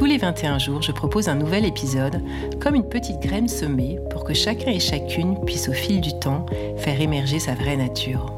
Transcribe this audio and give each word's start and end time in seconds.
Tous 0.00 0.06
les 0.06 0.16
21 0.16 0.58
jours, 0.58 0.80
je 0.80 0.92
propose 0.92 1.28
un 1.28 1.34
nouvel 1.34 1.66
épisode, 1.66 2.22
comme 2.58 2.74
une 2.74 2.88
petite 2.88 3.20
graine 3.20 3.48
semée 3.48 3.98
pour 4.08 4.24
que 4.24 4.32
chacun 4.32 4.70
et 4.70 4.80
chacune 4.80 5.38
puisse 5.44 5.68
au 5.68 5.74
fil 5.74 6.00
du 6.00 6.18
temps 6.18 6.46
faire 6.78 7.02
émerger 7.02 7.38
sa 7.38 7.54
vraie 7.54 7.76
nature. 7.76 8.32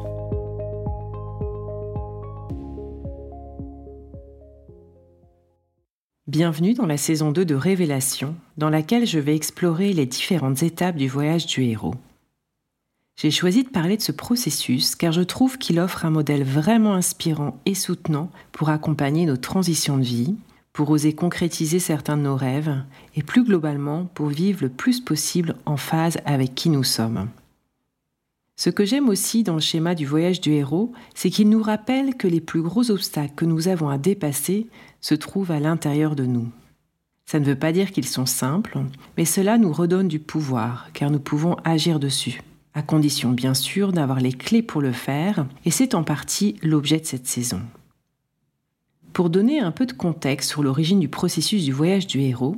Bienvenue 6.26 6.74
dans 6.74 6.86
la 6.86 6.96
saison 6.96 7.30
2 7.30 7.44
de 7.44 7.54
Révélation, 7.54 8.34
dans 8.56 8.68
laquelle 8.68 9.06
je 9.06 9.20
vais 9.20 9.36
explorer 9.36 9.92
les 9.92 10.06
différentes 10.06 10.64
étapes 10.64 10.96
du 10.96 11.06
voyage 11.06 11.46
du 11.46 11.62
héros. 11.62 11.94
J'ai 13.14 13.30
choisi 13.30 13.62
de 13.62 13.68
parler 13.68 13.96
de 13.96 14.02
ce 14.02 14.10
processus 14.10 14.96
car 14.96 15.12
je 15.12 15.22
trouve 15.22 15.58
qu'il 15.58 15.78
offre 15.78 16.04
un 16.06 16.10
modèle 16.10 16.42
vraiment 16.42 16.94
inspirant 16.94 17.60
et 17.66 17.76
soutenant 17.76 18.30
pour 18.50 18.68
accompagner 18.68 19.26
nos 19.26 19.36
transitions 19.36 19.96
de 19.96 20.02
vie, 20.02 20.34
pour 20.72 20.90
oser 20.90 21.14
concrétiser 21.14 21.78
certains 21.78 22.16
de 22.16 22.22
nos 22.22 22.36
rêves 22.36 22.74
et 23.14 23.22
plus 23.22 23.44
globalement 23.44 24.06
pour 24.14 24.28
vivre 24.28 24.62
le 24.62 24.68
plus 24.68 25.00
possible 25.00 25.56
en 25.66 25.76
phase 25.76 26.18
avec 26.24 26.54
qui 26.54 26.70
nous 26.70 26.84
sommes. 26.84 27.28
Ce 28.56 28.70
que 28.70 28.84
j'aime 28.84 29.08
aussi 29.08 29.42
dans 29.42 29.54
le 29.54 29.60
schéma 29.60 29.94
du 29.94 30.06
voyage 30.06 30.40
du 30.40 30.52
héros, 30.52 30.92
c'est 31.14 31.30
qu'il 31.30 31.48
nous 31.48 31.62
rappelle 31.62 32.14
que 32.14 32.28
les 32.28 32.40
plus 32.40 32.62
gros 32.62 32.90
obstacles 32.90 33.34
que 33.34 33.44
nous 33.44 33.68
avons 33.68 33.88
à 33.88 33.98
dépasser 33.98 34.66
se 35.00 35.14
trouvent 35.14 35.50
à 35.50 35.60
l'intérieur 35.60 36.14
de 36.14 36.26
nous. 36.26 36.48
Ça 37.26 37.40
ne 37.40 37.44
veut 37.44 37.58
pas 37.58 37.72
dire 37.72 37.92
qu'ils 37.92 38.06
sont 38.06 38.26
simples, 38.26 38.78
mais 39.16 39.24
cela 39.24 39.58
nous 39.58 39.72
redonne 39.72 40.08
du 40.08 40.18
pouvoir, 40.18 40.90
car 40.92 41.10
nous 41.10 41.18
pouvons 41.18 41.56
agir 41.64 41.98
dessus, 41.98 42.42
à 42.74 42.82
condition 42.82 43.30
bien 43.30 43.54
sûr 43.54 43.92
d'avoir 43.92 44.20
les 44.20 44.32
clés 44.32 44.62
pour 44.62 44.80
le 44.80 44.92
faire, 44.92 45.46
et 45.64 45.70
c'est 45.70 45.94
en 45.94 46.04
partie 46.04 46.56
l'objet 46.62 47.00
de 47.00 47.06
cette 47.06 47.26
saison. 47.26 47.62
Pour 49.12 49.28
donner 49.28 49.60
un 49.60 49.72
peu 49.72 49.84
de 49.84 49.92
contexte 49.92 50.48
sur 50.48 50.62
l'origine 50.62 51.00
du 51.00 51.08
processus 51.08 51.64
du 51.64 51.72
voyage 51.72 52.06
du 52.06 52.20
héros, 52.20 52.56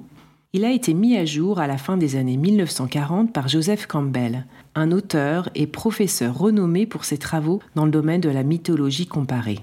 il 0.53 0.65
a 0.65 0.71
été 0.71 0.95
mis 0.95 1.17
à 1.17 1.25
jour 1.25 1.59
à 1.59 1.67
la 1.67 1.79
fin 1.79 1.97
des 1.97 2.15
années 2.15 2.37
1940 2.37 3.33
par 3.33 3.49
Joseph 3.49 3.89
Campbell, 3.89 4.47
un 4.77 4.93
auteur 4.93 5.49
et 5.57 5.67
professeur 5.67 6.39
renommé 6.39 6.87
pour 6.87 7.05
ses 7.05 7.19
travaux 7.19 7.61
dans 7.75 7.85
le 7.85 7.91
domaine 7.91 8.21
de 8.21 8.29
la 8.29 8.45
mythologie 8.45 9.09
comparée. 9.09 9.59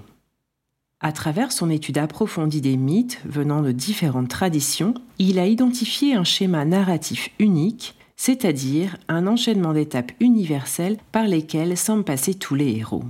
À 1.00 1.12
travers 1.12 1.50
son 1.50 1.70
étude 1.70 1.96
approfondie 1.96 2.60
des 2.60 2.76
mythes 2.76 3.22
venant 3.24 3.62
de 3.62 3.72
différentes 3.72 4.28
traditions, 4.28 4.92
il 5.18 5.38
a 5.38 5.46
identifié 5.46 6.14
un 6.14 6.24
schéma 6.24 6.66
narratif 6.66 7.30
unique, 7.38 7.96
c'est-à-dire 8.16 8.98
un 9.08 9.26
enchaînement 9.26 9.72
d'étapes 9.72 10.12
universelles 10.20 10.98
par 11.10 11.26
lesquelles 11.26 11.78
semblent 11.78 12.04
passer 12.04 12.34
tous 12.34 12.54
les 12.54 12.76
héros. 12.76 13.02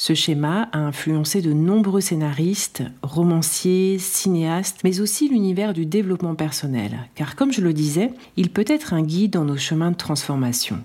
Ce 0.00 0.14
schéma 0.14 0.70
a 0.72 0.78
influencé 0.78 1.42
de 1.42 1.52
nombreux 1.52 2.00
scénaristes, 2.00 2.82
romanciers, 3.02 3.98
cinéastes, 3.98 4.78
mais 4.82 5.02
aussi 5.02 5.28
l'univers 5.28 5.74
du 5.74 5.84
développement 5.84 6.34
personnel, 6.34 7.10
car 7.14 7.36
comme 7.36 7.52
je 7.52 7.60
le 7.60 7.74
disais, 7.74 8.10
il 8.38 8.48
peut 8.48 8.64
être 8.66 8.94
un 8.94 9.02
guide 9.02 9.32
dans 9.34 9.44
nos 9.44 9.58
chemins 9.58 9.90
de 9.90 9.98
transformation. 9.98 10.78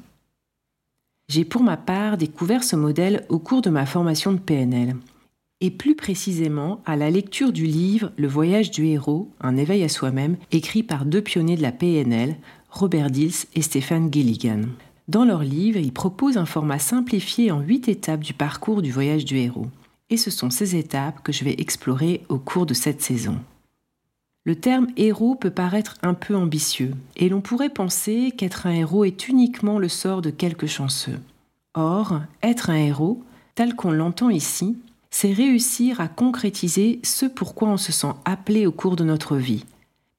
J'ai 1.30 1.46
pour 1.46 1.64
ma 1.64 1.78
part 1.78 2.18
découvert 2.18 2.66
ce 2.66 2.76
modèle 2.76 3.26
au 3.30 3.40
cours 3.40 3.62
de 3.62 3.70
ma 3.70 3.86
formation 3.86 4.34
de 4.34 4.38
PNL, 4.38 4.98
et 5.62 5.72
plus 5.72 5.96
précisément 5.96 6.82
à 6.86 6.98
la 6.98 7.10
lecture 7.10 7.54
du 7.54 7.68
livre 7.68 8.12
Le 8.18 8.28
voyage 8.28 8.70
du 8.70 8.86
héros, 8.86 9.30
un 9.40 9.56
éveil 9.56 9.86
à 9.86 9.90
soi-même, 9.90 10.36
écrit 10.52 10.84
par 10.84 11.06
deux 11.06 11.22
pionniers 11.22 11.56
de 11.56 11.62
la 11.62 11.72
PNL, 11.72 12.36
Robert 12.70 13.09
Dills 13.09 13.46
et 13.56 13.62
Stéphane 13.62 14.12
Gilligan. 14.12 14.64
Dans 15.08 15.24
leur 15.24 15.44
livre, 15.44 15.78
ils 15.78 15.94
proposent 15.94 16.38
un 16.38 16.48
format 16.48 16.80
simplifié 16.80 17.52
en 17.52 17.62
huit 17.62 17.88
étapes 17.88 18.22
du 18.22 18.34
parcours 18.34 18.82
du 18.82 18.92
voyage 18.92 19.24
du 19.24 19.38
héros. 19.38 19.68
Et 20.10 20.18
ce 20.18 20.32
sont 20.32 20.50
ces 20.50 20.76
étapes 20.76 21.22
que 21.24 21.32
je 21.32 21.44
vais 21.44 21.56
explorer 21.60 22.24
au 22.30 22.40
cours 22.40 22.66
de 22.66 22.74
cette 22.74 23.02
saison. 23.02 23.40
Le 24.46 24.56
terme 24.56 24.88
héros 24.98 25.36
peut 25.36 25.52
paraître 25.52 25.96
un 26.04 26.14
peu 26.14 26.36
ambitieux, 26.36 26.94
et 27.16 27.30
l'on 27.30 27.42
pourrait 27.42 27.70
penser 27.70 28.32
qu'être 28.36 28.68
un 28.68 28.74
héros 28.74 29.04
est 29.04 29.28
uniquement 29.28 29.80
le 29.80 29.90
sort 29.90 30.22
de 30.22 30.30
quelques 30.30 30.68
chanceux. 30.68 31.20
Or, 31.74 32.22
être 32.44 32.70
un 32.70 32.76
héros, 32.76 33.24
tel 33.56 33.76
qu'on 33.76 33.92
l'entend 33.92 34.30
ici, 34.30 34.78
c'est 35.10 35.34
réussir 35.34 36.00
à 36.02 36.08
concrétiser 36.08 37.00
ce 37.04 37.26
pourquoi 37.26 37.70
on 37.70 37.78
se 37.78 37.92
sent 37.92 38.14
appelé 38.26 38.68
au 38.68 38.72
cours 38.72 38.96
de 38.96 39.04
notre 39.04 39.38
vie, 39.38 39.66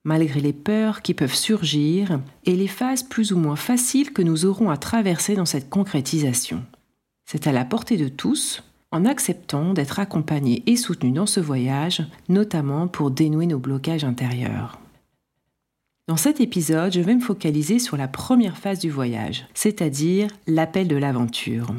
malgré 0.07 0.39
les 0.39 0.53
peurs 0.53 1.03
qui 1.03 1.15
peuvent 1.15 1.35
surgir 1.35 2.21
et 2.45 2.55
les 2.55 2.69
phases 2.69 3.03
plus 3.03 3.33
ou 3.33 3.39
moins 3.39 3.57
faciles 3.57 4.13
que 4.13 4.23
nous 4.23 4.47
aurons 4.47 4.71
à 4.71 4.77
traverser 4.77 5.35
dans 5.35 5.45
cette 5.45 5.69
concrétisation. 5.69 6.63
C'est 7.25 7.49
à 7.49 7.53
la 7.53 7.65
portée 7.65 7.97
de 7.97 8.09
tous, 8.09 8.63
en 8.93 9.05
acceptant 9.05 9.75
d'être 9.75 9.99
accompagnés 9.99 10.63
et 10.67 10.77
soutenus 10.77 11.13
dans 11.13 11.27
ce 11.27 11.41
voyage, 11.41 12.05
notamment 12.29 12.87
pour 12.87 13.11
dénouer 13.11 13.47
nos 13.47 13.59
blocages 13.59 14.05
intérieurs. 14.05 14.79
Dans 16.07 16.17
cet 16.17 16.41
épisode, 16.41 16.93
je 16.93 17.01
vais 17.01 17.17
me 17.17 17.21
focaliser 17.21 17.81
sur 17.81 17.97
la 17.97 18.07
première 18.07 18.59
phase 18.59 18.79
du 18.79 18.91
voyage, 18.91 19.45
c'est-à-dire 19.55 20.31
l'appel 20.47 20.87
de 20.87 20.95
l'aventure. 20.95 21.75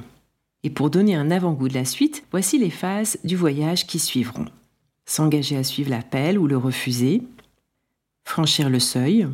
Et 0.63 0.69
pour 0.69 0.89
donner 0.89 1.15
un 1.15 1.31
avant-goût 1.31 1.69
de 1.69 1.75
la 1.75 1.85
suite, 1.85 2.25
voici 2.31 2.59
les 2.59 2.71
phases 2.71 3.19
du 3.23 3.37
voyage 3.37 3.87
qui 3.87 3.99
suivront. 3.99 4.47
S'engager 5.05 5.55
à 5.55 5.63
suivre 5.63 5.91
l'appel 5.91 6.37
ou 6.37 6.45
le 6.45 6.57
refuser, 6.57 7.21
franchir 8.27 8.69
le 8.69 8.79
seuil, 8.79 9.25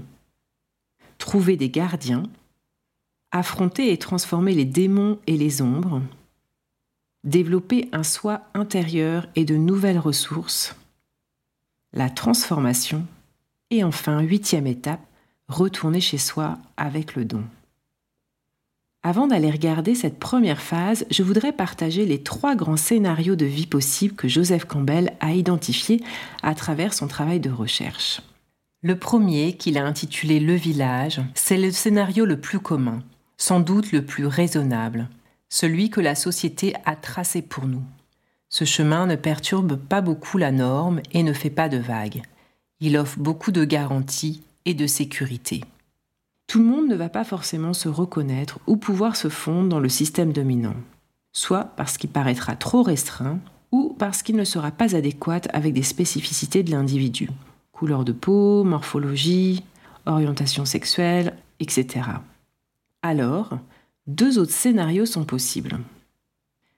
trouver 1.18 1.58
des 1.58 1.70
gardiens, 1.72 2.24
affronter 3.32 3.92
et 3.92 3.98
transformer 3.98 4.54
les 4.54 4.66
démons 4.66 5.18
et 5.26 5.36
les 5.36 5.64
ombres, 5.64 6.00
développer 7.24 7.90
un 7.92 8.04
soi 8.04 8.42
intérieur 8.54 9.28
et 9.36 9.46
de 9.46 9.56
nouvelles 9.56 9.98
ressources, 9.98 10.76
la 11.92 12.12
transformation, 12.12 13.06
et 13.72 13.84
enfin, 13.84 14.22
huitième 14.22 14.68
étape, 14.68 15.02
retourner 15.48 16.00
chez 16.00 16.20
soi 16.20 16.60
avec 16.78 17.16
le 17.16 17.26
don. 17.26 17.44
Avant 19.02 19.26
d'aller 19.26 19.50
regarder 19.50 19.96
cette 19.96 20.20
première 20.20 20.62
phase, 20.62 21.08
je 21.10 21.24
voudrais 21.24 21.52
partager 21.52 22.06
les 22.06 22.22
trois 22.22 22.56
grands 22.56 22.78
scénarios 22.78 23.36
de 23.36 23.46
vie 23.46 23.68
possibles 23.68 24.16
que 24.16 24.28
Joseph 24.28 24.66
Campbell 24.66 25.18
a 25.20 25.34
identifiés 25.34 26.02
à 26.44 26.54
travers 26.54 26.94
son 26.94 27.08
travail 27.08 27.40
de 27.40 27.50
recherche. 27.50 28.22
Le 28.86 28.98
premier, 28.98 29.54
qu'il 29.54 29.78
a 29.78 29.86
intitulé 29.86 30.42
Le 30.42 30.56
village, 30.56 31.22
c'est 31.36 31.56
le 31.56 31.72
scénario 31.72 32.26
le 32.26 32.42
plus 32.42 32.60
commun, 32.60 33.02
sans 33.38 33.62
doute 33.62 33.94
le 33.94 34.04
plus 34.04 34.26
raisonnable, 34.26 35.08
celui 35.48 35.90
que 35.90 36.02
la 36.02 36.16
société 36.16 36.74
a 36.84 36.98
tracé 36.98 37.42
pour 37.42 37.66
nous. 37.66 37.84
Ce 38.50 38.66
chemin 38.66 39.06
ne 39.06 39.16
perturbe 39.16 39.78
pas 39.78 40.02
beaucoup 40.02 40.38
la 40.38 40.52
norme 40.52 41.02
et 41.14 41.24
ne 41.24 41.32
fait 41.32 41.50
pas 41.50 41.70
de 41.70 41.78
vagues. 41.78 42.24
Il 42.82 42.98
offre 42.98 43.20
beaucoup 43.20 43.52
de 43.52 43.64
garanties 43.64 44.44
et 44.66 44.74
de 44.74 44.86
sécurité. 44.86 45.64
Tout 46.48 46.60
le 46.60 46.66
monde 46.66 46.90
ne 46.90 46.96
va 46.96 47.08
pas 47.08 47.24
forcément 47.24 47.74
se 47.74 47.88
reconnaître 47.88 48.60
ou 48.68 48.76
pouvoir 48.76 49.16
se 49.16 49.30
fondre 49.30 49.70
dans 49.70 49.80
le 49.80 49.88
système 49.88 50.34
dominant, 50.34 50.76
soit 51.32 51.72
parce 51.78 51.98
qu'il 51.98 52.10
paraîtra 52.10 52.58
trop 52.58 52.84
restreint 52.84 53.40
ou 53.72 53.96
parce 53.98 54.24
qu'il 54.24 54.36
ne 54.36 54.44
sera 54.44 54.72
pas 54.72 54.94
adéquat 54.94 55.40
avec 55.54 55.74
des 55.74 55.84
spécificités 55.84 56.64
de 56.64 56.72
l'individu 56.72 57.30
couleur 57.74 58.06
de 58.06 58.14
peau, 58.14 58.64
morphologie, 58.64 59.64
orientation 60.06 60.64
sexuelle, 60.64 61.36
etc. 61.60 62.06
Alors, 63.02 63.58
deux 64.08 64.40
autres 64.40 64.52
scénarios 64.52 65.06
sont 65.06 65.26
possibles. 65.26 65.80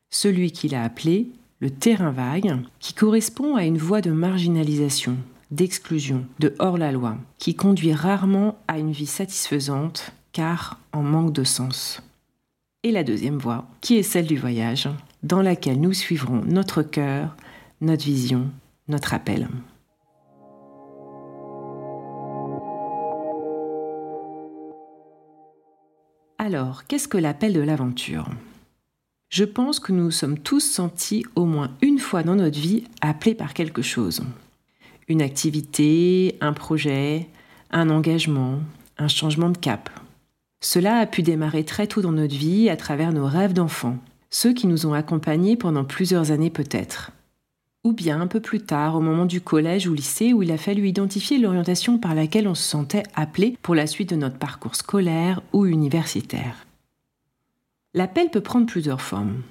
Celui 0.09 0.51
qu'il 0.51 0.73
a 0.73 0.83
appelé 0.83 1.29
le 1.59 1.69
terrain 1.69 2.11
vague, 2.11 2.57
qui 2.79 2.93
correspond 2.93 3.55
à 3.55 3.63
une 3.63 3.77
voie 3.77 4.01
de 4.01 4.11
marginalisation, 4.11 5.17
d'exclusion, 5.51 6.25
de 6.39 6.53
hors-la-loi, 6.59 7.17
qui 7.37 7.55
conduit 7.55 7.93
rarement 7.93 8.57
à 8.67 8.77
une 8.77 8.91
vie 8.91 9.05
satisfaisante, 9.05 10.11
car 10.31 10.79
en 10.91 11.01
manque 11.01 11.33
de 11.33 11.43
sens. 11.43 12.01
Et 12.83 12.91
la 12.91 13.03
deuxième 13.03 13.37
voie, 13.37 13.67
qui 13.81 13.95
est 13.95 14.03
celle 14.03 14.27
du 14.27 14.37
voyage, 14.37 14.89
dans 15.23 15.41
laquelle 15.41 15.79
nous 15.79 15.93
suivrons 15.93 16.43
notre 16.45 16.83
cœur, 16.83 17.35
notre 17.81 18.05
vision, 18.05 18.51
notre 18.87 19.13
appel. 19.13 19.47
Alors, 26.45 26.83
qu'est-ce 26.85 27.07
que 27.07 27.17
l'appel 27.17 27.53
de 27.53 27.59
l'aventure? 27.59 28.29
Je 29.29 29.45
pense 29.45 29.79
que 29.79 29.91
nous 29.91 30.11
sommes 30.11 30.37
tous 30.37 30.59
sentis 30.59 31.25
au 31.33 31.45
moins 31.45 31.71
une 31.81 31.97
fois 31.97 32.21
dans 32.21 32.35
notre 32.35 32.59
vie 32.59 32.83
appelés 33.01 33.33
par 33.33 33.55
quelque 33.55 33.81
chose. 33.81 34.21
Une 35.07 35.23
activité, 35.23 36.37
un 36.41 36.53
projet, 36.53 37.27
un 37.71 37.89
engagement, 37.89 38.59
un 38.99 39.07
changement 39.07 39.49
de 39.49 39.57
cap. 39.57 39.89
Cela 40.61 40.99
a 40.99 41.07
pu 41.07 41.23
démarrer 41.23 41.63
très 41.63 41.87
tôt 41.87 42.03
dans 42.03 42.11
notre 42.11 42.35
vie 42.35 42.69
à 42.69 42.77
travers 42.77 43.11
nos 43.11 43.25
rêves 43.25 43.53
d'enfants, 43.53 43.97
ceux 44.29 44.53
qui 44.53 44.67
nous 44.67 44.85
ont 44.85 44.93
accompagnés 44.93 45.55
pendant 45.55 45.83
plusieurs 45.83 46.29
années 46.29 46.51
peut-être. 46.51 47.11
Ou 47.85 47.93
bien 47.93 48.19
un 48.19 48.25
peu 48.25 48.39
plus 48.39 48.61
tard, 48.61 48.95
au 48.95 48.99
moment 48.99 49.27
du 49.27 49.41
collège 49.41 49.87
ou 49.87 49.93
lycée, 49.93 50.33
où 50.33 50.41
il 50.41 50.51
a 50.51 50.57
fallu 50.57 50.87
identifier 50.87 51.37
l'orientation 51.37 51.99
par 51.99 52.15
laquelle 52.15 52.47
on 52.47 52.55
se 52.55 52.63
sentait 52.63 53.03
appelé 53.13 53.59
pour 53.61 53.75
la 53.75 53.85
suite 53.85 54.09
de 54.09 54.15
notre 54.15 54.39
parcours 54.39 54.75
scolaire 54.75 55.43
ou 55.53 55.67
universitaire. 55.67 56.65
L'appel 57.93 58.31
peut 58.31 58.41
prendre 58.41 58.65
plusieurs 58.65 59.01
formes. 59.01 59.43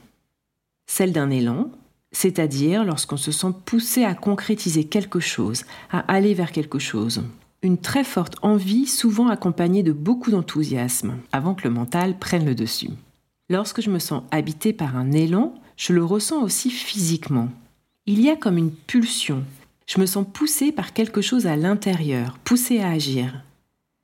Celle 0.84 1.12
d'un 1.12 1.30
élan, 1.30 1.70
c'est-à-dire 2.10 2.84
lorsqu'on 2.84 3.16
se 3.16 3.30
sent 3.30 3.52
poussé 3.64 4.02
à 4.02 4.16
concrétiser 4.16 4.82
quelque 4.82 5.20
chose, 5.20 5.62
à 5.92 6.00
aller 6.12 6.34
vers 6.34 6.50
quelque 6.50 6.80
chose. 6.80 7.22
Une 7.62 7.78
très 7.78 8.02
forte 8.02 8.34
envie, 8.42 8.86
souvent 8.86 9.28
accompagnée 9.28 9.84
de 9.84 9.92
beaucoup 9.92 10.32
d'enthousiasme, 10.32 11.18
avant 11.30 11.54
que 11.54 11.68
le 11.68 11.72
mental 11.72 12.18
prenne 12.18 12.44
le 12.44 12.56
dessus. 12.56 12.90
Lorsque 13.48 13.80
je 13.80 13.90
me 13.90 14.00
sens 14.00 14.24
habité 14.32 14.72
par 14.72 14.96
un 14.96 15.12
élan, 15.12 15.54
je 15.76 15.92
le 15.92 16.04
ressens 16.04 16.42
aussi 16.42 16.70
physiquement. 16.70 17.48
Il 18.06 18.20
y 18.20 18.28
a 18.28 18.36
comme 18.36 18.58
une 18.58 18.70
pulsion. 18.70 19.44
Je 19.86 19.98
me 19.98 20.04
sens 20.04 20.26
poussé 20.30 20.72
par 20.72 20.92
quelque 20.92 21.22
chose 21.22 21.46
à 21.46 21.56
l'intérieur, 21.56 22.36
poussé 22.44 22.80
à 22.80 22.90
agir. 22.90 23.42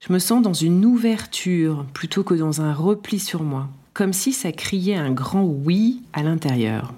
Je 0.03 0.11
me 0.11 0.19
sens 0.19 0.41
dans 0.41 0.55
une 0.55 0.87
ouverture 0.87 1.85
plutôt 1.93 2.25
que 2.25 2.33
dans 2.33 2.63
un 2.63 2.73
repli 2.73 3.19
sur 3.19 3.43
moi, 3.43 3.69
comme 3.93 4.15
si 4.15 4.33
ça 4.33 4.53
criait 4.53 4.97
un 4.97 5.11
grand 5.11 5.45
oui 5.45 6.01
à 6.15 6.23
l'intérieur. 6.23 6.95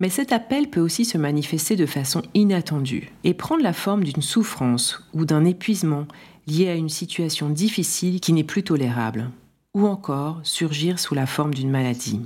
Mais 0.00 0.08
cet 0.08 0.32
appel 0.32 0.70
peut 0.70 0.80
aussi 0.80 1.04
se 1.04 1.18
manifester 1.18 1.76
de 1.76 1.86
façon 1.86 2.22
inattendue 2.34 3.12
et 3.22 3.32
prendre 3.32 3.62
la 3.62 3.72
forme 3.72 4.02
d'une 4.02 4.22
souffrance 4.22 5.00
ou 5.14 5.24
d'un 5.24 5.44
épuisement 5.44 6.08
lié 6.48 6.68
à 6.68 6.74
une 6.74 6.88
situation 6.88 7.48
difficile 7.48 8.18
qui 8.18 8.32
n'est 8.32 8.42
plus 8.42 8.64
tolérable, 8.64 9.30
ou 9.72 9.86
encore 9.86 10.40
surgir 10.42 10.98
sous 10.98 11.14
la 11.14 11.26
forme 11.26 11.54
d'une 11.54 11.70
maladie. 11.70 12.18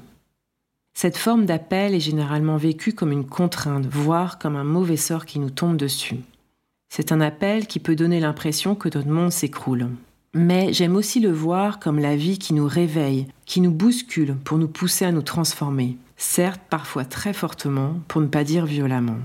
Cette 0.98 1.18
forme 1.18 1.44
d'appel 1.44 1.94
est 1.94 2.00
généralement 2.00 2.56
vécue 2.56 2.94
comme 2.94 3.12
une 3.12 3.26
contrainte, 3.26 3.84
voire 3.84 4.38
comme 4.38 4.56
un 4.56 4.64
mauvais 4.64 4.96
sort 4.96 5.26
qui 5.26 5.38
nous 5.38 5.50
tombe 5.50 5.76
dessus. 5.76 6.20
C'est 6.88 7.12
un 7.12 7.20
appel 7.20 7.66
qui 7.66 7.80
peut 7.80 7.94
donner 7.94 8.18
l'impression 8.18 8.74
que 8.74 8.88
notre 8.88 9.10
monde 9.10 9.30
s'écroule. 9.30 9.88
Mais 10.32 10.72
j'aime 10.72 10.96
aussi 10.96 11.20
le 11.20 11.30
voir 11.30 11.80
comme 11.80 11.98
la 11.98 12.16
vie 12.16 12.38
qui 12.38 12.54
nous 12.54 12.66
réveille, 12.66 13.26
qui 13.44 13.60
nous 13.60 13.72
bouscule 13.72 14.36
pour 14.42 14.56
nous 14.56 14.68
pousser 14.68 15.04
à 15.04 15.12
nous 15.12 15.20
transformer, 15.20 15.98
certes 16.16 16.62
parfois 16.70 17.04
très 17.04 17.34
fortement, 17.34 18.00
pour 18.08 18.22
ne 18.22 18.26
pas 18.26 18.42
dire 18.42 18.64
violemment. 18.64 19.18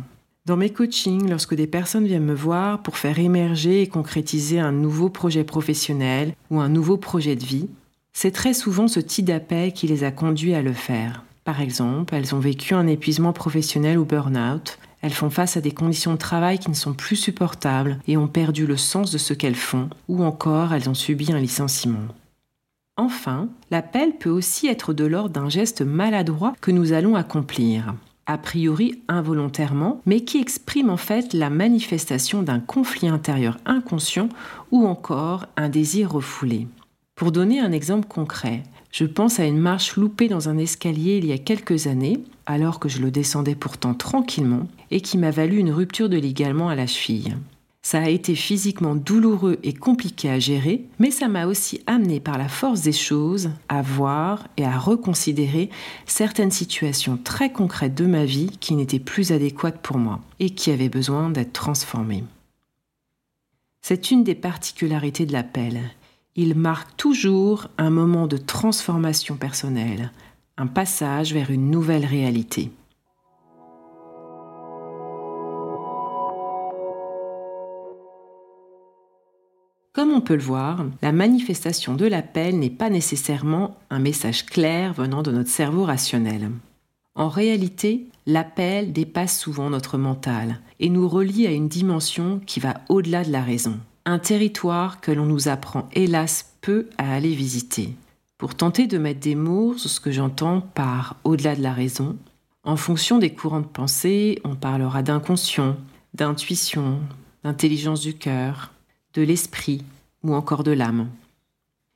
Dans 0.45 0.57
mes 0.57 0.71
coachings, 0.71 1.29
lorsque 1.29 1.55
des 1.55 1.67
personnes 1.67 2.05
viennent 2.05 2.25
me 2.25 2.35
voir 2.35 2.83
pour 2.83 2.97
faire 2.97 3.17
émerger 3.17 3.81
et 3.81 3.87
concrétiser 3.87 4.59
un 4.59 4.73
nouveau 4.73 5.07
projet 5.07 5.45
professionnel 5.45 6.35
ou 6.49 6.59
un 6.59 6.67
nouveau 6.67 6.97
projet 6.97 7.37
de 7.37 7.45
vie, 7.45 7.69
c'est 8.11 8.31
très 8.31 8.53
souvent 8.53 8.89
ce 8.89 8.99
type 8.99 9.23
d'appel 9.23 9.71
qui 9.71 9.87
les 9.87 10.03
a 10.03 10.11
conduits 10.11 10.53
à 10.53 10.61
le 10.61 10.73
faire. 10.73 11.23
Par 11.43 11.59
exemple, 11.59 12.13
elles 12.13 12.35
ont 12.35 12.39
vécu 12.39 12.73
un 12.73 12.87
épuisement 12.87 13.33
professionnel 13.33 13.97
ou 13.97 14.05
burn-out, 14.05 14.77
elles 15.01 15.13
font 15.13 15.31
face 15.31 15.57
à 15.57 15.61
des 15.61 15.71
conditions 15.71 16.13
de 16.13 16.17
travail 16.17 16.59
qui 16.59 16.69
ne 16.69 16.75
sont 16.75 16.93
plus 16.93 17.15
supportables 17.15 17.99
et 18.07 18.17
ont 18.17 18.27
perdu 18.27 18.67
le 18.67 18.77
sens 18.77 19.09
de 19.11 19.17
ce 19.17 19.33
qu'elles 19.33 19.55
font, 19.55 19.89
ou 20.07 20.23
encore 20.23 20.73
elles 20.73 20.89
ont 20.89 20.93
subi 20.93 21.31
un 21.31 21.39
licenciement. 21.39 22.07
Enfin, 22.97 23.49
l'appel 23.71 24.17
peut 24.19 24.29
aussi 24.29 24.67
être 24.67 24.93
de 24.93 25.05
l'ordre 25.05 25.31
d'un 25.31 25.49
geste 25.49 25.81
maladroit 25.81 26.53
que 26.61 26.69
nous 26.69 26.93
allons 26.93 27.15
accomplir, 27.15 27.95
a 28.27 28.37
priori 28.37 29.01
involontairement, 29.07 30.01
mais 30.05 30.21
qui 30.21 30.39
exprime 30.39 30.91
en 30.91 30.97
fait 30.97 31.33
la 31.33 31.49
manifestation 31.49 32.43
d'un 32.43 32.59
conflit 32.59 33.07
intérieur 33.07 33.57
inconscient 33.65 34.29
ou 34.69 34.85
encore 34.85 35.47
un 35.57 35.69
désir 35.69 36.11
refoulé. 36.11 36.67
Pour 37.15 37.31
donner 37.31 37.59
un 37.59 37.71
exemple 37.71 38.07
concret, 38.07 38.63
je 38.91 39.05
pense 39.05 39.39
à 39.39 39.45
une 39.45 39.57
marche 39.57 39.95
loupée 39.95 40.27
dans 40.27 40.49
un 40.49 40.57
escalier 40.57 41.17
il 41.17 41.25
y 41.25 41.31
a 41.31 41.37
quelques 41.37 41.87
années, 41.87 42.19
alors 42.45 42.79
que 42.79 42.89
je 42.89 43.01
le 43.01 43.11
descendais 43.11 43.55
pourtant 43.55 43.93
tranquillement, 43.93 44.67
et 44.91 45.01
qui 45.01 45.17
m'a 45.17 45.31
valu 45.31 45.57
une 45.57 45.71
rupture 45.71 46.09
de 46.09 46.17
ligament 46.17 46.69
à 46.69 46.75
la 46.75 46.87
cheville. 46.87 47.37
Ça 47.83 47.99
a 48.03 48.09
été 48.09 48.35
physiquement 48.35 48.93
douloureux 48.93 49.57
et 49.63 49.73
compliqué 49.73 50.29
à 50.29 50.37
gérer, 50.37 50.85
mais 50.99 51.09
ça 51.09 51.27
m'a 51.27 51.47
aussi 51.47 51.81
amené 51.87 52.19
par 52.19 52.37
la 52.37 52.47
force 52.47 52.81
des 52.81 52.91
choses 52.91 53.49
à 53.69 53.81
voir 53.81 54.47
et 54.57 54.65
à 54.65 54.77
reconsidérer 54.77 55.71
certaines 56.05 56.51
situations 56.51 57.17
très 57.17 57.51
concrètes 57.51 57.95
de 57.95 58.05
ma 58.05 58.23
vie 58.23 58.51
qui 58.59 58.75
n'étaient 58.75 58.99
plus 58.99 59.31
adéquates 59.31 59.81
pour 59.81 59.97
moi 59.97 60.19
et 60.39 60.51
qui 60.51 60.69
avaient 60.69 60.89
besoin 60.89 61.31
d'être 61.31 61.53
transformées. 61.53 62.23
C'est 63.81 64.11
une 64.11 64.23
des 64.23 64.35
particularités 64.35 65.25
de 65.25 65.33
l'appel. 65.33 65.81
Il 66.37 66.55
marque 66.55 66.95
toujours 66.95 67.67
un 67.77 67.89
moment 67.89 68.25
de 68.25 68.37
transformation 68.37 69.35
personnelle, 69.35 70.11
un 70.55 70.67
passage 70.67 71.33
vers 71.33 71.51
une 71.51 71.69
nouvelle 71.69 72.05
réalité. 72.05 72.71
Comme 79.91 80.11
on 80.11 80.21
peut 80.21 80.35
le 80.35 80.41
voir, 80.41 80.85
la 81.01 81.11
manifestation 81.11 81.95
de 81.95 82.05
l'appel 82.05 82.57
n'est 82.57 82.69
pas 82.69 82.89
nécessairement 82.89 83.75
un 83.89 83.99
message 83.99 84.45
clair 84.45 84.93
venant 84.93 85.23
de 85.23 85.31
notre 85.31 85.49
cerveau 85.49 85.83
rationnel. 85.83 86.49
En 87.13 87.27
réalité, 87.27 88.07
l'appel 88.25 88.93
dépasse 88.93 89.37
souvent 89.37 89.69
notre 89.69 89.97
mental 89.97 90.61
et 90.79 90.87
nous 90.87 91.09
relie 91.09 91.45
à 91.45 91.51
une 91.51 91.67
dimension 91.67 92.39
qui 92.45 92.61
va 92.61 92.75
au-delà 92.87 93.25
de 93.25 93.33
la 93.33 93.41
raison, 93.41 93.77
un 94.05 94.19
territoire 94.19 95.01
que 95.01 95.11
l'on 95.11 95.25
nous 95.25 95.47
apprend 95.47 95.89
hélas 95.93 96.55
peu 96.61 96.89
à 96.97 97.13
aller 97.13 97.35
visiter. 97.35 97.95
Pour 98.37 98.55
tenter 98.55 98.87
de 98.87 98.97
mettre 98.97 99.19
des 99.19 99.35
mots 99.35 99.77
sur 99.77 99.89
ce 99.89 99.99
que 99.99 100.11
j'entends 100.11 100.61
par 100.61 101.17
au-delà 101.23 101.55
de 101.55 101.61
la 101.61 101.73
raison, 101.73 102.17
en 102.63 102.75
fonction 102.75 103.17
des 103.17 103.33
courants 103.33 103.61
de 103.61 103.65
pensée, 103.65 104.39
on 104.43 104.55
parlera 104.55 105.03
d'inconscient, 105.03 105.77
d'intuition, 106.13 106.99
d'intelligence 107.43 108.01
du 108.01 108.15
cœur, 108.15 108.71
de 109.13 109.21
l'esprit 109.21 109.83
ou 110.23 110.33
encore 110.33 110.63
de 110.63 110.71
l'âme. 110.71 111.09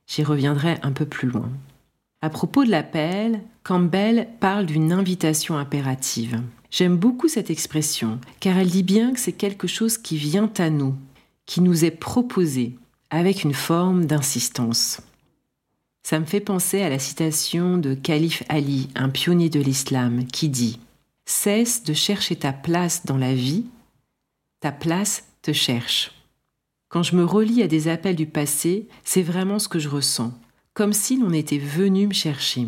J'y 0.08 0.24
reviendrai 0.24 0.78
un 0.84 0.92
peu 0.92 1.06
plus 1.06 1.28
loin. 1.30 1.50
À 2.22 2.30
propos 2.30 2.64
de 2.64 2.72
l'appel, 2.72 3.42
Campbell 3.64 4.28
parle 4.40 4.66
d'une 4.66 4.92
invitation 4.92 5.58
impérative. 5.58 6.42
J'aime 6.72 6.98
beaucoup 6.98 7.28
cette 7.28 7.50
expression, 7.50 8.20
car 8.40 8.58
elle 8.58 8.70
dit 8.70 8.84
bien 8.84 9.14
que 9.14 9.20
c'est 9.20 9.32
quelque 9.32 9.68
chose 9.68 9.98
qui 9.98 10.18
vient 10.18 10.52
à 10.58 10.70
nous, 10.70 10.96
qui 11.46 11.62
nous 11.62 11.86
est 11.86 11.92
proposé, 11.92 12.76
avec 13.10 13.44
une 13.44 13.54
forme 13.54 14.06
d'insistance. 14.06 15.02
Ça 16.04 16.20
me 16.20 16.26
fait 16.26 16.40
penser 16.40 16.82
à 16.82 16.90
la 16.90 17.00
citation 17.00 17.78
de 17.78 17.94
Calife 17.94 18.44
Ali, 18.50 18.90
un 18.96 19.10
pionnier 19.10 19.50
de 19.50 19.60
l'islam, 19.60 20.26
qui 20.28 20.50
dit⁇ 20.50 20.80
Cesse 21.26 21.84
de 21.84 21.94
chercher 21.94 22.36
ta 22.36 22.54
place 22.54 23.06
dans 23.06 23.18
la 23.18 23.34
vie, 23.34 23.66
ta 24.60 24.72
place 24.72 25.26
te 25.42 25.54
cherche⁇ 25.54 26.10
quand 26.96 27.04
je 27.04 27.18
me 27.18 27.26
relie 27.26 27.62
à 27.62 27.68
des 27.68 27.90
appels 27.90 28.16
du 28.16 28.26
passé, 28.26 28.88
c'est 29.04 29.22
vraiment 29.22 29.60
ce 29.60 29.68
que 29.68 29.80
je 29.80 29.90
ressens, 29.90 30.32
comme 30.74 30.94
si 30.94 31.20
l'on 31.20 31.34
était 31.34 31.58
venu 31.58 32.08
me 32.08 32.14
chercher. 32.14 32.68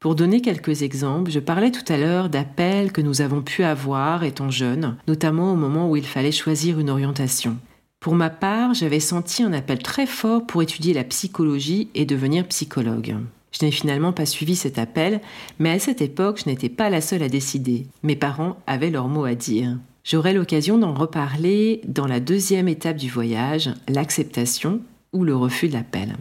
Pour 0.00 0.14
donner 0.14 0.40
quelques 0.40 0.80
exemples, 0.80 1.30
je 1.30 1.40
parlais 1.40 1.70
tout 1.70 1.84
à 1.92 1.98
l'heure 1.98 2.30
d'appels 2.30 2.90
que 2.90 3.02
nous 3.02 3.20
avons 3.20 3.42
pu 3.42 3.62
avoir 3.62 4.24
étant 4.24 4.48
jeunes, 4.48 4.96
notamment 5.08 5.52
au 5.52 5.56
moment 5.56 5.90
où 5.90 5.96
il 5.96 6.06
fallait 6.06 6.32
choisir 6.32 6.78
une 6.78 6.88
orientation. 6.88 7.58
Pour 8.04 8.16
ma 8.16 8.28
part, 8.28 8.74
j'avais 8.74 9.00
senti 9.00 9.42
un 9.42 9.54
appel 9.54 9.78
très 9.78 10.04
fort 10.04 10.46
pour 10.46 10.62
étudier 10.62 10.92
la 10.92 11.04
psychologie 11.04 11.88
et 11.94 12.04
devenir 12.04 12.46
psychologue. 12.48 13.16
Je 13.50 13.64
n'ai 13.64 13.70
finalement 13.70 14.12
pas 14.12 14.26
suivi 14.26 14.56
cet 14.56 14.78
appel, 14.78 15.22
mais 15.58 15.70
à 15.70 15.78
cette 15.78 16.02
époque, 16.02 16.42
je 16.44 16.50
n'étais 16.50 16.68
pas 16.68 16.90
la 16.90 17.00
seule 17.00 17.22
à 17.22 17.30
décider. 17.30 17.86
Mes 18.02 18.14
parents 18.14 18.58
avaient 18.66 18.90
leur 18.90 19.08
mot 19.08 19.24
à 19.24 19.34
dire. 19.34 19.78
J'aurai 20.04 20.34
l'occasion 20.34 20.76
d'en 20.76 20.92
reparler 20.92 21.80
dans 21.88 22.06
la 22.06 22.20
deuxième 22.20 22.68
étape 22.68 22.98
du 22.98 23.08
voyage, 23.08 23.70
l'acceptation 23.88 24.82
ou 25.14 25.24
le 25.24 25.34
refus 25.34 25.68
de 25.68 25.72
l'appel. 25.72 26.14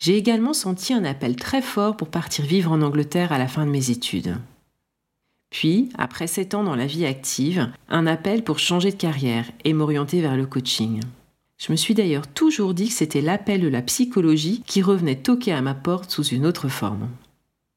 J'ai 0.00 0.16
également 0.16 0.52
senti 0.52 0.94
un 0.94 1.04
appel 1.04 1.36
très 1.36 1.62
fort 1.62 1.96
pour 1.96 2.08
partir 2.08 2.44
vivre 2.44 2.72
en 2.72 2.82
Angleterre 2.82 3.30
à 3.30 3.38
la 3.38 3.46
fin 3.46 3.64
de 3.64 3.70
mes 3.70 3.92
études. 3.92 4.34
Puis, 5.50 5.88
après 5.96 6.26
sept 6.26 6.54
ans 6.54 6.64
dans 6.64 6.76
la 6.76 6.86
vie 6.86 7.06
active, 7.06 7.70
un 7.88 8.06
appel 8.06 8.44
pour 8.44 8.58
changer 8.58 8.90
de 8.90 8.96
carrière 8.96 9.46
et 9.64 9.72
m'orienter 9.72 10.20
vers 10.20 10.36
le 10.36 10.46
coaching. 10.46 11.00
Je 11.56 11.72
me 11.72 11.76
suis 11.76 11.94
d'ailleurs 11.94 12.28
toujours 12.28 12.74
dit 12.74 12.88
que 12.88 12.94
c'était 12.94 13.20
l'appel 13.20 13.60
de 13.60 13.68
la 13.68 13.82
psychologie 13.82 14.62
qui 14.66 14.82
revenait 14.82 15.16
toquer 15.16 15.52
à 15.52 15.62
ma 15.62 15.74
porte 15.74 16.10
sous 16.10 16.24
une 16.24 16.46
autre 16.46 16.68
forme. 16.68 17.08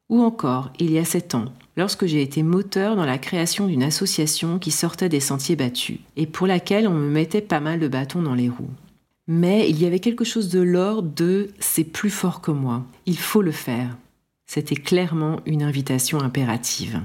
Ou 0.10 0.22
encore, 0.22 0.72
il 0.80 0.92
y 0.92 1.00
a 1.00 1.06
sept 1.06 1.34
ans, 1.34 1.46
lorsque 1.78 2.06
j'ai 2.06 2.22
été 2.22 2.44
moteur 2.44 2.96
dans 2.96 3.06
la 3.06 3.18
création 3.18 3.66
d'une 3.66 3.82
association 3.82 4.60
qui 4.60 4.70
sortait 4.70 5.10
des 5.10 5.20
sentiers 5.20 5.56
battus 5.56 6.00
et 6.18 6.28
pour 6.28 6.46
laquelle 6.46 6.88
on 6.88 6.94
me 6.94 7.10
mettait 7.10 7.42
pas 7.42 7.60
mal 7.60 7.80
de 7.80 7.88
bâtons 7.88 8.22
dans 8.22 8.36
les 8.36 8.50
roues. 8.50 8.70
Mais 9.28 9.70
il 9.70 9.82
y 9.82 9.86
avait 9.86 10.00
quelque 10.00 10.26
chose 10.26 10.50
de 10.50 10.60
l'ordre 10.60 11.10
de 11.16 11.50
c'est 11.60 11.86
plus 11.86 12.10
fort 12.10 12.42
que 12.42 12.52
moi, 12.52 12.84
il 13.06 13.18
faut 13.18 13.42
le 13.42 13.52
faire. 13.52 13.98
C'était 14.46 14.76
clairement 14.76 15.40
une 15.46 15.64
invitation 15.64 16.20
impérative. 16.20 17.02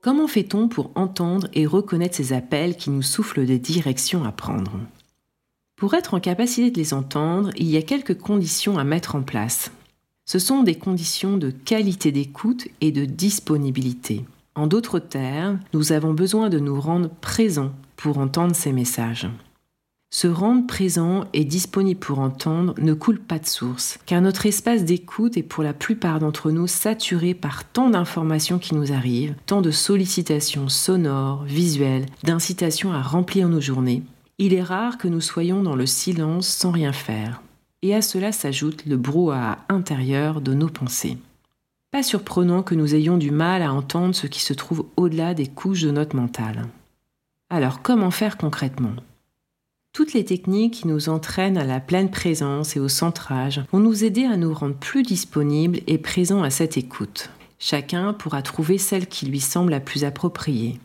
Comment 0.00 0.28
fait-on 0.28 0.68
pour 0.68 0.92
entendre 0.94 1.48
et 1.54 1.66
reconnaître 1.66 2.14
ces 2.14 2.32
appels 2.32 2.76
qui 2.76 2.90
nous 2.90 3.02
soufflent 3.02 3.44
des 3.44 3.58
directions 3.58 4.24
à 4.24 4.30
prendre? 4.30 4.78
Pour 5.74 5.94
être 5.94 6.14
en 6.14 6.20
capacité 6.20 6.70
de 6.70 6.78
les 6.78 6.94
entendre, 6.94 7.50
il 7.56 7.66
y 7.66 7.76
a 7.76 7.82
quelques 7.82 8.16
conditions 8.16 8.78
à 8.78 8.84
mettre 8.84 9.16
en 9.16 9.22
place. 9.22 9.72
Ce 10.24 10.38
sont 10.38 10.62
des 10.62 10.76
conditions 10.76 11.36
de 11.36 11.50
qualité 11.50 12.12
d'écoute 12.12 12.68
et 12.80 12.92
de 12.92 13.06
disponibilité. 13.06 14.24
En 14.54 14.68
d'autres 14.68 15.00
termes, 15.00 15.58
nous 15.72 15.90
avons 15.90 16.14
besoin 16.14 16.48
de 16.48 16.60
nous 16.60 16.80
rendre 16.80 17.10
présents 17.20 17.72
pour 17.96 18.18
entendre 18.18 18.54
ces 18.54 18.72
messages. 18.72 19.28
Se 20.10 20.26
rendre 20.26 20.66
présent 20.66 21.26
et 21.34 21.44
disponible 21.44 22.00
pour 22.00 22.18
entendre 22.18 22.74
ne 22.78 22.94
coule 22.94 23.20
pas 23.20 23.38
de 23.38 23.46
source, 23.46 23.98
car 24.06 24.22
notre 24.22 24.46
espace 24.46 24.84
d'écoute 24.84 25.36
est 25.36 25.42
pour 25.42 25.62
la 25.62 25.74
plupart 25.74 26.18
d'entre 26.18 26.50
nous 26.50 26.66
saturé 26.66 27.34
par 27.34 27.64
tant 27.64 27.90
d'informations 27.90 28.58
qui 28.58 28.74
nous 28.74 28.92
arrivent, 28.92 29.34
tant 29.44 29.60
de 29.60 29.70
sollicitations 29.70 30.70
sonores, 30.70 31.44
visuelles, 31.44 32.06
d'incitations 32.22 32.92
à 32.92 33.02
remplir 33.02 33.48
nos 33.48 33.60
journées. 33.60 34.02
Il 34.38 34.54
est 34.54 34.62
rare 34.62 34.96
que 34.96 35.08
nous 35.08 35.20
soyons 35.20 35.62
dans 35.62 35.76
le 35.76 35.86
silence 35.86 36.48
sans 36.48 36.70
rien 36.70 36.92
faire. 36.92 37.42
Et 37.82 37.94
à 37.94 38.00
cela 38.00 38.32
s'ajoute 38.32 38.86
le 38.86 38.96
brouhaha 38.96 39.58
intérieur 39.68 40.40
de 40.40 40.54
nos 40.54 40.68
pensées. 40.68 41.18
Pas 41.90 42.02
surprenant 42.02 42.62
que 42.62 42.74
nous 42.74 42.94
ayons 42.94 43.18
du 43.18 43.30
mal 43.30 43.62
à 43.62 43.72
entendre 43.72 44.14
ce 44.14 44.26
qui 44.26 44.40
se 44.40 44.54
trouve 44.54 44.86
au-delà 44.96 45.34
des 45.34 45.46
couches 45.46 45.82
de 45.82 45.90
notre 45.90 46.16
mental. 46.16 46.66
Alors 47.50 47.82
comment 47.82 48.10
faire 48.10 48.36
concrètement? 48.36 48.94
Toutes 49.98 50.12
les 50.12 50.24
techniques 50.24 50.74
qui 50.74 50.86
nous 50.86 51.08
entraînent 51.08 51.58
à 51.58 51.64
la 51.64 51.80
pleine 51.80 52.08
présence 52.08 52.76
et 52.76 52.78
au 52.78 52.86
centrage 52.86 53.62
vont 53.72 53.80
nous 53.80 54.04
aider 54.04 54.26
à 54.26 54.36
nous 54.36 54.54
rendre 54.54 54.76
plus 54.76 55.02
disponibles 55.02 55.80
et 55.88 55.98
présents 55.98 56.44
à 56.44 56.50
cette 56.50 56.76
écoute. 56.76 57.30
Chacun 57.58 58.12
pourra 58.12 58.42
trouver 58.42 58.78
celle 58.78 59.08
qui 59.08 59.26
lui 59.26 59.40
semble 59.40 59.72
la 59.72 59.80
plus 59.80 60.04
appropriée. 60.04 60.78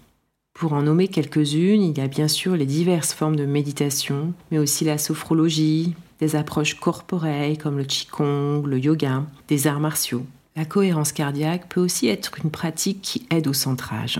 Pour 0.55 0.73
en 0.73 0.81
nommer 0.81 1.09
quelques-unes, 1.09 1.83
il 1.83 1.95
y 1.95 2.01
a 2.01 2.07
bien 2.07 2.27
sûr 2.27 2.55
les 2.55 2.65
diverses 2.65 3.13
formes 3.13 3.35
de 3.35 3.45
méditation, 3.45 4.33
mais 4.49 4.57
aussi 4.57 4.83
la 4.83 4.97
sophrologie, 4.97 5.93
des 6.19 6.35
approches 6.35 6.79
corporelles 6.79 7.59
comme 7.59 7.77
le 7.77 7.83
qigong, 7.83 8.65
le 8.65 8.79
yoga, 8.79 9.25
des 9.47 9.67
arts 9.67 9.79
martiaux. 9.79 10.25
La 10.55 10.65
cohérence 10.65 11.11
cardiaque 11.11 11.69
peut 11.69 11.81
aussi 11.81 12.07
être 12.07 12.39
une 12.43 12.49
pratique 12.49 13.03
qui 13.03 13.27
aide 13.29 13.45
au 13.45 13.53
centrage. 13.53 14.19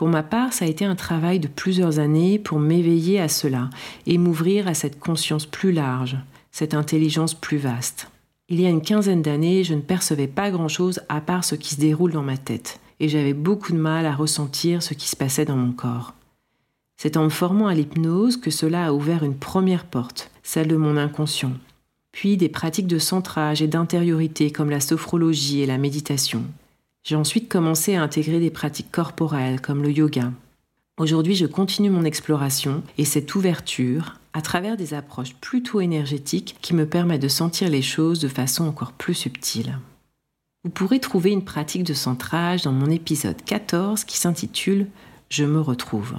Pour 0.00 0.08
ma 0.08 0.22
part, 0.22 0.54
ça 0.54 0.64
a 0.64 0.68
été 0.68 0.86
un 0.86 0.94
travail 0.94 1.40
de 1.40 1.46
plusieurs 1.46 1.98
années 1.98 2.38
pour 2.38 2.58
m'éveiller 2.58 3.20
à 3.20 3.28
cela 3.28 3.68
et 4.06 4.16
m'ouvrir 4.16 4.66
à 4.66 4.72
cette 4.72 4.98
conscience 4.98 5.44
plus 5.44 5.72
large, 5.72 6.16
cette 6.52 6.72
intelligence 6.72 7.34
plus 7.34 7.58
vaste. 7.58 8.10
Il 8.48 8.58
y 8.62 8.64
a 8.64 8.70
une 8.70 8.80
quinzaine 8.80 9.20
d'années, 9.20 9.62
je 9.62 9.74
ne 9.74 9.82
percevais 9.82 10.26
pas 10.26 10.50
grand-chose 10.50 11.02
à 11.10 11.20
part 11.20 11.44
ce 11.44 11.54
qui 11.54 11.74
se 11.74 11.80
déroule 11.80 12.12
dans 12.12 12.22
ma 12.22 12.38
tête, 12.38 12.80
et 12.98 13.10
j'avais 13.10 13.34
beaucoup 13.34 13.72
de 13.72 13.78
mal 13.78 14.06
à 14.06 14.14
ressentir 14.14 14.82
ce 14.82 14.94
qui 14.94 15.06
se 15.06 15.16
passait 15.16 15.44
dans 15.44 15.58
mon 15.58 15.72
corps. 15.72 16.14
C'est 16.96 17.18
en 17.18 17.24
me 17.24 17.28
formant 17.28 17.66
à 17.66 17.74
l'hypnose 17.74 18.38
que 18.38 18.50
cela 18.50 18.86
a 18.86 18.92
ouvert 18.94 19.22
une 19.22 19.36
première 19.36 19.84
porte, 19.84 20.30
celle 20.42 20.68
de 20.68 20.76
mon 20.76 20.96
inconscient. 20.96 21.52
Puis 22.10 22.38
des 22.38 22.48
pratiques 22.48 22.86
de 22.86 22.98
centrage 22.98 23.60
et 23.60 23.68
d'intériorité 23.68 24.50
comme 24.50 24.70
la 24.70 24.80
sophrologie 24.80 25.60
et 25.60 25.66
la 25.66 25.76
méditation. 25.76 26.44
J'ai 27.10 27.16
ensuite 27.16 27.48
commencé 27.48 27.96
à 27.96 28.04
intégrer 28.04 28.38
des 28.38 28.52
pratiques 28.52 28.92
corporelles 28.92 29.60
comme 29.60 29.82
le 29.82 29.90
yoga. 29.90 30.30
Aujourd'hui, 30.96 31.34
je 31.34 31.46
continue 31.46 31.90
mon 31.90 32.04
exploration 32.04 32.84
et 32.98 33.04
cette 33.04 33.34
ouverture 33.34 34.20
à 34.32 34.40
travers 34.42 34.76
des 34.76 34.94
approches 34.94 35.34
plutôt 35.34 35.80
énergétiques 35.80 36.54
qui 36.62 36.72
me 36.72 36.86
permettent 36.86 37.22
de 37.22 37.26
sentir 37.26 37.68
les 37.68 37.82
choses 37.82 38.20
de 38.20 38.28
façon 38.28 38.64
encore 38.64 38.92
plus 38.92 39.14
subtile. 39.14 39.76
Vous 40.62 40.70
pourrez 40.70 41.00
trouver 41.00 41.32
une 41.32 41.42
pratique 41.42 41.82
de 41.82 41.94
centrage 41.94 42.62
dans 42.62 42.70
mon 42.70 42.88
épisode 42.88 43.42
14 43.44 44.04
qui 44.04 44.16
s'intitule 44.16 44.86
Je 45.30 45.44
me 45.44 45.60
retrouve. 45.60 46.14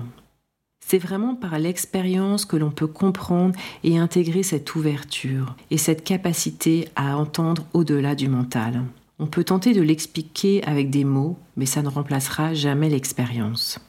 C'est 0.86 1.00
vraiment 1.00 1.36
par 1.36 1.58
l'expérience 1.58 2.44
que 2.44 2.58
l'on 2.58 2.72
peut 2.72 2.88
comprendre 2.88 3.58
et 3.86 3.98
intégrer 3.98 4.44
cette 4.44 4.76
ouverture 4.76 5.56
et 5.70 5.78
cette 5.78 6.04
capacité 6.04 6.90
à 6.98 7.16
entendre 7.16 7.64
au-delà 7.72 8.14
du 8.14 8.28
mental. 8.28 8.84
On 9.22 9.28
peut 9.28 9.44
tenter 9.44 9.74
de 9.74 9.82
l'expliquer 9.82 10.64
avec 10.64 10.90
des 10.90 11.04
mots, 11.04 11.38
mais 11.56 11.68
ça 11.68 11.84
ne 11.84 11.90
remplacera 11.90 12.56
jamais 12.56 12.90
l'expérience. 12.90 13.80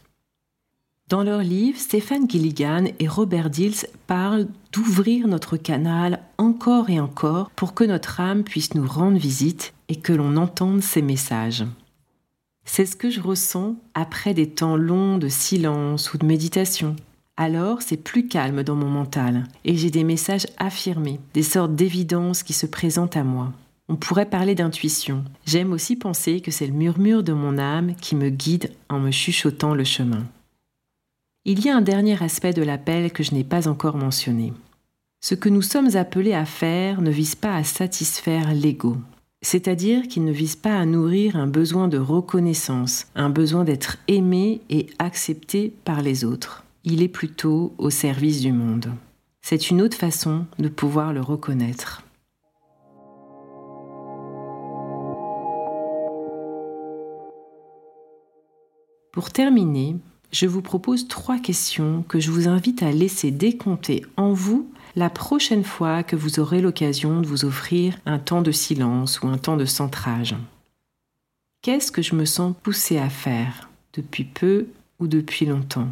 Dans 1.08 1.22
leur 1.22 1.40
livre, 1.40 1.78
Stéphane 1.78 2.28
Gilligan 2.28 2.84
et 2.98 3.08
Robert 3.08 3.48
Dills 3.48 3.86
parlent 4.06 4.46
d'ouvrir 4.72 5.28
notre 5.28 5.56
canal 5.56 6.20
encore 6.36 6.90
et 6.90 7.00
encore 7.00 7.50
pour 7.56 7.72
que 7.72 7.84
notre 7.84 8.20
âme 8.20 8.44
puisse 8.44 8.74
nous 8.74 8.86
rendre 8.86 9.16
visite 9.16 9.72
et 9.88 9.96
que 9.96 10.12
l'on 10.12 10.36
entende 10.36 10.82
ses 10.82 11.00
messages. 11.00 11.64
C'est 12.66 12.84
ce 12.84 12.94
que 12.94 13.08
je 13.08 13.22
ressens 13.22 13.76
après 13.94 14.34
des 14.34 14.50
temps 14.50 14.76
longs 14.76 15.16
de 15.16 15.28
silence 15.28 16.12
ou 16.12 16.18
de 16.18 16.26
méditation. 16.26 16.94
Alors, 17.38 17.80
c'est 17.80 17.96
plus 17.96 18.28
calme 18.28 18.62
dans 18.62 18.76
mon 18.76 18.90
mental 18.90 19.48
et 19.64 19.78
j'ai 19.78 19.90
des 19.90 20.04
messages 20.04 20.46
affirmés, 20.58 21.20
des 21.32 21.42
sortes 21.42 21.74
d'évidence 21.74 22.42
qui 22.42 22.52
se 22.52 22.66
présentent 22.66 23.16
à 23.16 23.24
moi. 23.24 23.54
On 23.88 23.96
pourrait 23.96 24.30
parler 24.30 24.54
d'intuition. 24.54 25.24
J'aime 25.44 25.72
aussi 25.72 25.96
penser 25.96 26.40
que 26.40 26.50
c'est 26.50 26.66
le 26.66 26.72
murmure 26.72 27.22
de 27.22 27.32
mon 27.32 27.58
âme 27.58 27.94
qui 27.96 28.16
me 28.16 28.30
guide 28.30 28.72
en 28.88 29.00
me 29.00 29.10
chuchotant 29.10 29.74
le 29.74 29.84
chemin. 29.84 30.26
Il 31.44 31.64
y 31.64 31.68
a 31.68 31.76
un 31.76 31.82
dernier 31.82 32.22
aspect 32.22 32.52
de 32.52 32.62
l'appel 32.62 33.12
que 33.12 33.22
je 33.22 33.34
n'ai 33.34 33.44
pas 33.44 33.66
encore 33.66 33.96
mentionné. 33.96 34.52
Ce 35.20 35.34
que 35.34 35.48
nous 35.48 35.62
sommes 35.62 35.96
appelés 35.96 36.34
à 36.34 36.44
faire 36.44 37.02
ne 37.02 37.10
vise 37.10 37.34
pas 37.34 37.56
à 37.56 37.64
satisfaire 37.64 38.54
l'ego, 38.54 38.96
c'est-à-dire 39.40 40.06
qu'il 40.06 40.24
ne 40.24 40.32
vise 40.32 40.56
pas 40.56 40.78
à 40.78 40.86
nourrir 40.86 41.36
un 41.36 41.48
besoin 41.48 41.88
de 41.88 41.98
reconnaissance, 41.98 43.06
un 43.16 43.28
besoin 43.28 43.64
d'être 43.64 43.98
aimé 44.06 44.60
et 44.70 44.86
accepté 45.00 45.74
par 45.84 46.00
les 46.00 46.24
autres. 46.24 46.64
Il 46.84 47.02
est 47.02 47.08
plutôt 47.08 47.74
au 47.78 47.90
service 47.90 48.40
du 48.40 48.52
monde. 48.52 48.92
C'est 49.40 49.70
une 49.70 49.82
autre 49.82 49.96
façon 49.96 50.46
de 50.60 50.68
pouvoir 50.68 51.12
le 51.12 51.20
reconnaître. 51.20 52.04
Pour 59.12 59.30
terminer, 59.30 59.96
je 60.32 60.46
vous 60.46 60.62
propose 60.62 61.06
trois 61.06 61.38
questions 61.38 62.02
que 62.08 62.18
je 62.18 62.30
vous 62.30 62.48
invite 62.48 62.82
à 62.82 62.92
laisser 62.92 63.30
décompter 63.30 64.06
en 64.16 64.32
vous 64.32 64.72
la 64.96 65.10
prochaine 65.10 65.64
fois 65.64 66.02
que 66.02 66.16
vous 66.16 66.40
aurez 66.40 66.62
l'occasion 66.62 67.20
de 67.20 67.26
vous 67.26 67.44
offrir 67.44 67.98
un 68.06 68.18
temps 68.18 68.40
de 68.40 68.52
silence 68.52 69.20
ou 69.20 69.26
un 69.26 69.36
temps 69.36 69.58
de 69.58 69.66
centrage. 69.66 70.34
Qu'est-ce 71.60 71.92
que 71.92 72.00
je 72.00 72.14
me 72.14 72.24
sens 72.24 72.54
poussé 72.62 72.96
à 72.96 73.10
faire 73.10 73.68
depuis 73.92 74.24
peu 74.24 74.68
ou 74.98 75.06
depuis 75.06 75.44
longtemps? 75.44 75.88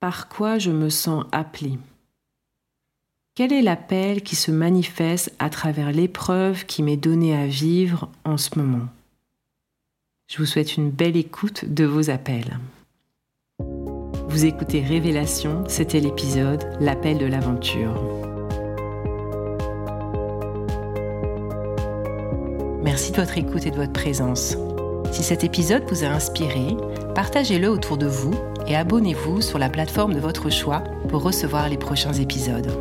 Par 0.00 0.30
quoi 0.30 0.58
je 0.58 0.70
me 0.70 0.88
sens 0.88 1.26
appelé 1.32 1.78
Quel 3.34 3.52
est 3.52 3.62
l'appel 3.62 4.22
qui 4.22 4.36
se 4.36 4.50
manifeste 4.50 5.34
à 5.38 5.50
travers 5.50 5.92
l'épreuve 5.92 6.64
qui 6.64 6.82
m'est 6.82 6.96
donnée 6.96 7.36
à 7.36 7.46
vivre 7.46 8.08
en 8.24 8.38
ce 8.38 8.58
moment? 8.58 8.88
Je 10.28 10.38
vous 10.38 10.46
souhaite 10.46 10.76
une 10.76 10.90
belle 10.90 11.16
écoute 11.16 11.64
de 11.66 11.84
vos 11.84 12.10
appels. 12.10 12.58
Vous 14.28 14.44
écoutez 14.44 14.80
Révélation, 14.80 15.64
c'était 15.68 16.00
l'épisode 16.00 16.64
L'appel 16.80 17.18
de 17.18 17.26
l'aventure. 17.26 17.94
Merci 22.82 23.12
de 23.12 23.16
votre 23.16 23.38
écoute 23.38 23.66
et 23.66 23.70
de 23.70 23.76
votre 23.76 23.92
présence. 23.92 24.56
Si 25.12 25.22
cet 25.22 25.44
épisode 25.44 25.84
vous 25.88 26.04
a 26.04 26.08
inspiré, 26.08 26.76
partagez-le 27.14 27.68
autour 27.68 27.96
de 27.96 28.06
vous 28.06 28.34
et 28.66 28.74
abonnez-vous 28.74 29.40
sur 29.40 29.60
la 29.60 29.70
plateforme 29.70 30.14
de 30.14 30.20
votre 30.20 30.50
choix 30.50 30.82
pour 31.08 31.22
recevoir 31.22 31.68
les 31.68 31.78
prochains 31.78 32.14
épisodes. 32.14 32.72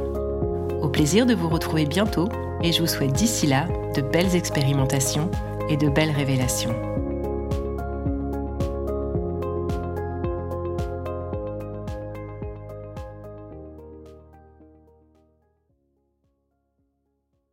Au 0.81 0.89
plaisir 0.89 1.27
de 1.27 1.35
vous 1.35 1.49
retrouver 1.49 1.85
bientôt 1.85 2.27
et 2.63 2.71
je 2.71 2.81
vous 2.81 2.87
souhaite 2.87 3.13
d'ici 3.13 3.45
là 3.45 3.67
de 3.95 4.01
belles 4.01 4.35
expérimentations 4.35 5.29
et 5.69 5.77
de 5.77 5.89
belles 5.89 6.11
révélations. 6.11 6.94